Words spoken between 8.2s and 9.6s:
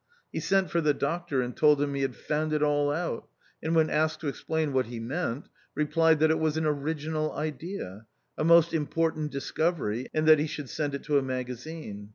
a most important dis